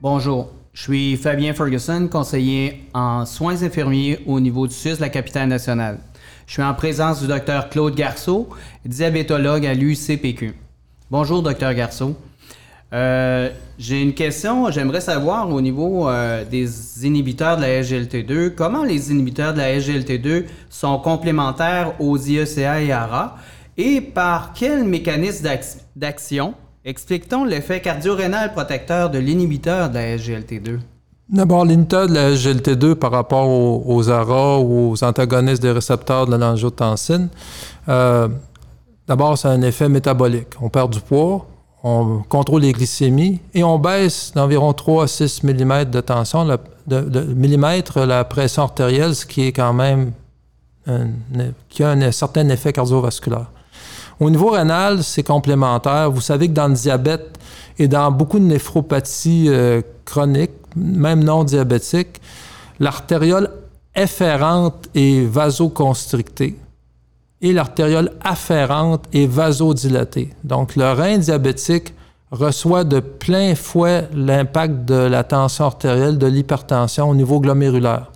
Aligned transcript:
Bonjour, 0.00 0.52
je 0.74 0.82
suis 0.82 1.16
Fabien 1.16 1.52
Ferguson, 1.54 2.06
conseiller 2.06 2.84
en 2.94 3.26
soins 3.26 3.64
infirmiers 3.64 4.20
au 4.26 4.38
niveau 4.38 4.68
du 4.68 4.72
SUS 4.72 5.00
la 5.00 5.08
capitale 5.08 5.48
nationale. 5.48 5.98
Je 6.46 6.52
suis 6.52 6.62
en 6.62 6.72
présence 6.72 7.20
du 7.20 7.26
docteur 7.26 7.68
Claude 7.68 7.96
Garceau, 7.96 8.48
diabétologue 8.84 9.66
à 9.66 9.74
l'UCPQ. 9.74 10.54
Bonjour, 11.10 11.42
docteur 11.42 11.74
Garceau. 11.74 12.16
Euh, 12.92 13.50
j'ai 13.76 14.00
une 14.00 14.14
question. 14.14 14.70
J'aimerais 14.70 15.00
savoir 15.00 15.50
au 15.50 15.60
niveau 15.60 16.08
euh, 16.08 16.44
des 16.44 17.04
inhibiteurs 17.04 17.56
de 17.56 17.62
la 17.62 17.82
SGLT2, 17.82 18.54
comment 18.54 18.84
les 18.84 19.10
inhibiteurs 19.10 19.52
de 19.52 19.58
la 19.58 19.80
SGLT2 19.80 20.44
sont 20.70 21.00
complémentaires 21.00 22.00
aux 22.00 22.16
IECA 22.16 22.82
et 22.82 22.92
ARA 22.92 23.36
et 23.76 24.00
par 24.00 24.52
quel 24.52 24.84
mécanisme 24.84 25.48
d'action 25.96 26.54
explique-t-on 26.88 27.44
l'effet 27.44 27.80
cardio-rénal 27.80 28.52
protecteur 28.52 29.10
de 29.10 29.18
l'inhibiteur 29.18 29.90
de 29.90 29.94
la 29.94 30.16
SGLT2? 30.16 30.78
D'abord, 31.28 31.66
l'inhibiteur 31.66 32.08
de 32.08 32.14
la 32.14 32.30
SGLT2 32.32 32.94
par 32.94 33.10
rapport 33.10 33.46
aux, 33.48 34.08
ARA 34.08 34.58
ou 34.60 34.92
aux 34.92 35.04
antagonistes 35.04 35.60
des 35.60 35.70
récepteurs 35.70 36.26
de 36.26 36.34
l'angiotensine, 36.34 37.28
euh, 37.90 38.28
d'abord, 39.06 39.36
c'est 39.36 39.48
un 39.48 39.60
effet 39.60 39.90
métabolique. 39.90 40.48
On 40.62 40.70
perd 40.70 40.90
du 40.90 41.00
poids, 41.00 41.46
on 41.84 42.22
contrôle 42.26 42.62
les 42.62 42.72
glycémies 42.72 43.40
et 43.52 43.62
on 43.62 43.78
baisse 43.78 44.32
d'environ 44.34 44.72
3 44.72 45.04
à 45.04 45.06
6 45.06 45.44
mm 45.44 45.84
de 45.84 46.00
tension, 46.00 46.46
de, 46.46 48.06
la 48.06 48.24
pression 48.24 48.62
artérielle, 48.62 49.14
ce 49.14 49.26
qui 49.26 49.42
est 49.42 49.52
quand 49.52 49.74
même 49.74 50.12
qui 51.68 51.82
a 51.82 51.90
un, 51.90 52.12
certain 52.12 52.48
effet 52.48 52.72
cardiovasculaire. 52.72 53.50
Au 54.20 54.30
niveau 54.30 54.50
rénal, 54.50 55.04
c'est 55.04 55.22
complémentaire. 55.22 56.10
Vous 56.10 56.20
savez 56.20 56.48
que 56.48 56.52
dans 56.52 56.68
le 56.68 56.74
diabète 56.74 57.38
et 57.78 57.86
dans 57.86 58.10
beaucoup 58.10 58.38
de 58.38 58.44
néphropathies 58.44 59.46
euh, 59.48 59.80
chroniques, 60.04 60.50
même 60.76 61.22
non 61.22 61.44
diabétiques, 61.44 62.20
l'artériole 62.80 63.50
efférente 63.94 64.88
est 64.94 65.24
vasoconstrictée 65.24 66.56
et 67.40 67.52
l'artériole 67.52 68.10
afférente 68.22 69.04
est 69.12 69.26
vasodilatée. 69.26 70.30
Donc, 70.42 70.74
le 70.74 70.92
rein 70.92 71.18
diabétique 71.18 71.94
reçoit 72.30 72.84
de 72.84 73.00
plein 73.00 73.54
fouet 73.54 74.08
l'impact 74.12 74.84
de 74.84 74.94
la 74.94 75.24
tension 75.24 75.66
artérielle, 75.66 76.18
de 76.18 76.26
l'hypertension 76.26 77.08
au 77.08 77.14
niveau 77.14 77.40
glomérulaire. 77.40 78.10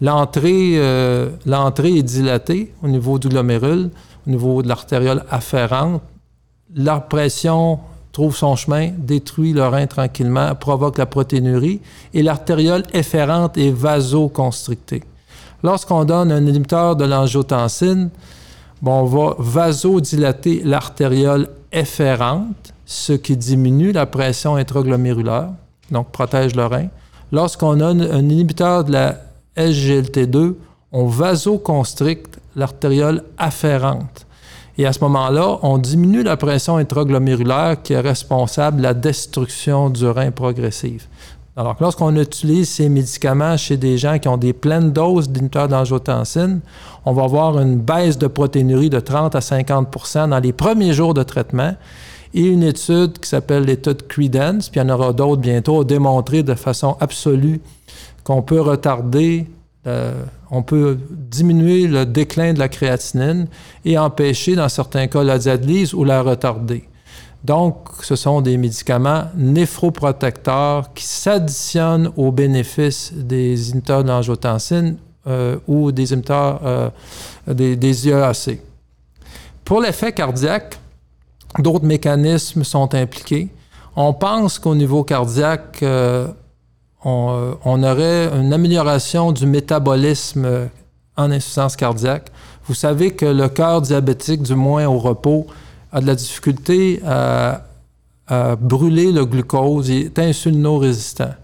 L'entrée, 0.00 0.74
euh, 0.76 1.30
l'entrée 1.46 1.98
est 1.98 2.02
dilatée 2.02 2.72
au 2.82 2.88
niveau 2.88 3.18
du 3.18 3.28
glomérule, 3.28 3.90
au 4.26 4.30
niveau 4.30 4.62
de 4.62 4.68
l'artériole 4.68 5.24
afférente. 5.30 6.02
La 6.74 7.00
pression 7.00 7.80
trouve 8.12 8.36
son 8.36 8.56
chemin, 8.56 8.90
détruit 8.96 9.52
le 9.52 9.66
rein 9.66 9.86
tranquillement, 9.86 10.54
provoque 10.54 10.98
la 10.98 11.06
protéinurie 11.06 11.80
et 12.12 12.22
l'artériole 12.22 12.84
efférente 12.92 13.56
est 13.56 13.70
vasoconstrictée. 13.70 15.02
Lorsqu'on 15.62 16.04
donne 16.04 16.32
un 16.32 16.46
inhibiteur 16.46 16.96
de 16.96 17.04
l'angiotensine, 17.04 18.10
on 18.84 19.04
va 19.04 19.36
vasodilater 19.38 20.62
l'artériole 20.64 21.48
efférente, 21.70 22.74
ce 22.84 23.12
qui 23.12 23.36
diminue 23.36 23.92
la 23.92 24.06
pression 24.06 24.56
intraglomérulaire, 24.56 25.50
donc 25.90 26.10
protège 26.10 26.54
le 26.56 26.66
rein. 26.66 26.88
Lorsqu'on 27.30 27.80
a 27.80 27.86
un, 27.86 28.28
inhibiteur 28.28 28.84
de 28.84 28.92
la 28.92 29.16
SGLT2, 29.56 30.54
on 30.90 31.06
vasoconstricte 31.06 32.38
l'artériole 32.56 33.22
afférente. 33.38 34.26
Et 34.78 34.86
à 34.86 34.92
ce 34.92 35.00
moment-là, 35.00 35.58
on 35.62 35.78
diminue 35.78 36.22
la 36.22 36.36
pression 36.36 36.76
intraglomérulaire 36.76 37.82
qui 37.82 37.92
est 37.92 38.00
responsable 38.00 38.78
de 38.78 38.82
la 38.82 38.94
destruction 38.94 39.90
du 39.90 40.06
rein 40.06 40.30
progressive. 40.30 41.06
Alors, 41.54 41.76
lorsqu'on 41.80 42.16
utilise 42.16 42.70
ces 42.70 42.88
médicaments 42.88 43.58
chez 43.58 43.76
des 43.76 43.98
gens 43.98 44.18
qui 44.18 44.26
ont 44.28 44.38
des 44.38 44.54
pleines 44.54 44.90
doses 44.90 45.28
d'inhibiteurs 45.28 45.68
d'angiotensine, 45.68 46.60
on 47.04 47.12
va 47.12 47.24
avoir 47.24 47.58
une 47.58 47.76
baisse 47.76 48.16
de 48.16 48.26
protéinurie 48.26 48.88
de 48.88 49.00
30 49.00 49.34
à 49.34 49.40
50% 49.40 50.30
dans 50.30 50.38
les 50.38 50.54
premiers 50.54 50.94
jours 50.94 51.12
de 51.12 51.22
traitement. 51.22 51.74
Et 52.32 52.46
une 52.46 52.62
étude 52.62 53.18
qui 53.18 53.28
s'appelle 53.28 53.64
l'étude 53.64 54.06
Credence, 54.08 54.70
puis 54.70 54.80
il 54.80 54.84
y 54.84 54.90
en 54.90 54.94
aura 54.94 55.12
d'autres 55.12 55.42
bientôt, 55.42 55.82
a 55.82 55.84
démontré 55.84 56.42
de 56.42 56.54
façon 56.54 56.96
absolue 57.00 57.60
qu'on 58.24 58.40
peut 58.40 58.60
retarder, 58.60 59.46
euh, 59.86 60.14
on 60.54 60.62
peut 60.62 60.98
diminuer 61.10 61.88
le 61.88 62.04
déclin 62.04 62.52
de 62.52 62.58
la 62.58 62.68
créatinine 62.68 63.46
et 63.86 63.96
empêcher, 63.96 64.54
dans 64.54 64.68
certains 64.68 65.06
cas, 65.06 65.24
la 65.24 65.38
dialyse 65.38 65.94
ou 65.94 66.04
la 66.04 66.20
retarder. 66.20 66.84
Donc, 67.42 67.88
ce 68.02 68.14
sont 68.16 68.42
des 68.42 68.58
médicaments 68.58 69.24
néphroprotecteurs 69.34 70.92
qui 70.92 71.04
s'additionnent 71.04 72.12
aux 72.18 72.30
bénéfices 72.30 73.14
des 73.14 73.70
inhibiteurs 73.70 74.04
de 74.04 74.08
l'angiotensine 74.08 74.98
euh, 75.26 75.56
ou 75.66 75.90
des 75.90 76.12
inhibiteurs 76.12 76.60
euh, 76.64 76.90
des, 77.46 78.06
IEAC. 78.06 78.60
Pour 79.64 79.80
l'effet 79.80 80.12
cardiaque, 80.12 80.78
d'autres 81.58 81.86
mécanismes 81.86 82.62
sont 82.62 82.94
impliqués. 82.94 83.48
On 83.96 84.12
pense 84.12 84.58
qu'au 84.58 84.74
niveau 84.74 85.02
cardiaque, 85.02 85.78
euh, 85.82 86.28
on, 87.04 87.56
on, 87.64 87.82
aurait 87.82 88.28
une 88.34 88.52
amélioration 88.52 89.32
du 89.32 89.46
métabolisme 89.46 90.68
en 91.16 91.30
insuffisance 91.30 91.76
cardiaque. 91.76 92.30
Vous 92.66 92.74
savez 92.74 93.10
que 93.12 93.26
le 93.26 93.48
cœur 93.48 93.82
diabétique, 93.82 94.42
du 94.42 94.54
moins 94.54 94.86
au 94.86 94.98
repos, 94.98 95.46
a 95.92 96.00
de 96.00 96.06
la 96.06 96.14
difficulté 96.14 97.00
à, 97.06 97.62
brûler 98.58 99.12
le 99.12 99.26
glucose, 99.26 99.90
il 99.90 100.06
est 100.06 100.18
insulino-résistant. 100.18 101.34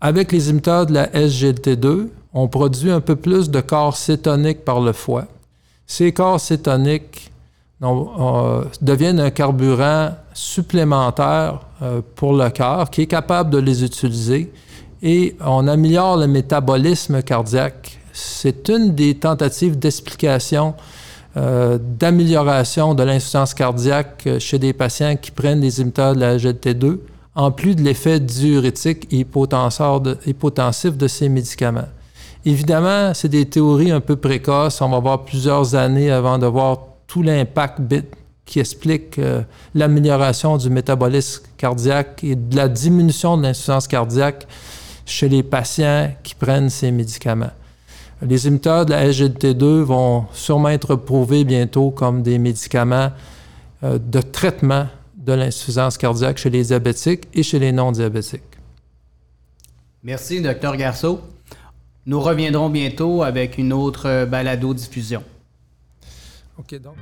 Avec 0.00 0.30
les 0.30 0.48
inhibiteurs 0.48 0.86
de 0.86 0.94
la 0.94 1.08
SGLT2, 1.08 2.10
on 2.32 2.46
produit 2.46 2.92
un 2.92 3.00
peu 3.00 3.16
plus 3.16 3.50
de 3.50 3.60
corps 3.60 3.96
cétonique 3.96 4.64
par 4.64 4.80
le 4.80 4.92
foie. 4.92 5.26
Ces 5.86 6.12
corps 6.12 6.38
cétoniques 6.38 7.32
euh, 7.84 8.64
deviennent 8.80 9.20
un 9.20 9.30
carburant 9.30 10.10
supplémentaire 10.32 11.60
euh, 11.82 12.00
pour 12.16 12.32
le 12.32 12.48
cœur 12.50 12.90
qui 12.90 13.02
est 13.02 13.06
capable 13.06 13.50
de 13.50 13.58
les 13.58 13.84
utiliser 13.84 14.52
et 15.02 15.36
on 15.44 15.68
améliore 15.68 16.16
le 16.16 16.26
métabolisme 16.26 17.22
cardiaque. 17.22 17.98
C'est 18.12 18.68
une 18.68 18.94
des 18.94 19.16
tentatives 19.16 19.78
d'explication 19.78 20.74
euh, 21.36 21.78
d'amélioration 21.80 22.94
de 22.94 23.02
l'insuffisance 23.02 23.54
cardiaque 23.54 24.28
chez 24.38 24.58
des 24.58 24.72
patients 24.72 25.16
qui 25.16 25.30
prennent 25.30 25.60
des 25.60 25.80
inhibiteurs 25.80 26.14
de 26.14 26.20
la 26.20 26.36
GLT2, 26.36 26.98
en 27.34 27.50
plus 27.50 27.74
de 27.74 27.82
l'effet 27.82 28.20
diurétique 28.20 29.08
et 29.10 29.18
hypotensif 29.18 30.96
de 30.96 31.08
ces 31.08 31.28
médicaments. 31.28 31.88
Évidemment, 32.46 33.12
c'est 33.14 33.28
des 33.28 33.46
théories 33.46 33.90
un 33.90 34.00
peu 34.00 34.16
précoces. 34.16 34.80
On 34.80 34.90
va 34.90 34.98
avoir 34.98 35.24
plusieurs 35.24 35.74
années 35.74 36.10
avant 36.10 36.38
de 36.38 36.46
voir 36.46 36.93
tout 37.06 37.22
l'impact 37.22 37.80
qui 38.44 38.60
explique 38.60 39.18
euh, 39.18 39.42
l'amélioration 39.74 40.56
du 40.56 40.70
métabolisme 40.70 41.44
cardiaque 41.56 42.22
et 42.24 42.36
de 42.36 42.56
la 42.56 42.68
diminution 42.68 43.36
de 43.36 43.42
l'insuffisance 43.42 43.88
cardiaque 43.88 44.46
chez 45.06 45.28
les 45.28 45.42
patients 45.42 46.14
qui 46.22 46.34
prennent 46.34 46.70
ces 46.70 46.90
médicaments. 46.90 47.52
Les 48.22 48.46
inhibiteurs 48.46 48.86
de 48.86 48.90
la 48.90 49.08
SGLT2 49.08 49.82
vont 49.82 50.26
sûrement 50.32 50.70
être 50.70 50.96
prouvés 50.96 51.44
bientôt 51.44 51.90
comme 51.90 52.22
des 52.22 52.38
médicaments 52.38 53.12
euh, 53.82 53.98
de 53.98 54.20
traitement 54.20 54.86
de 55.16 55.32
l'insuffisance 55.32 55.96
cardiaque 55.96 56.38
chez 56.38 56.50
les 56.50 56.64
diabétiques 56.64 57.28
et 57.32 57.42
chez 57.42 57.58
les 57.58 57.72
non-diabétiques. 57.72 58.42
Merci, 60.02 60.42
Dr 60.42 60.76
Garceau. 60.76 61.20
Nous 62.06 62.20
reviendrons 62.20 62.68
bientôt 62.68 63.22
avec 63.22 63.56
une 63.56 63.72
autre 63.72 64.26
balado-diffusion. 64.26 65.22
OK, 66.56 66.74
donc. 66.76 66.96